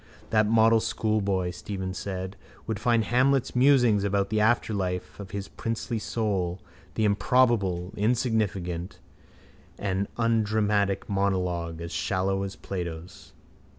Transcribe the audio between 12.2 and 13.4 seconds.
as Plato's.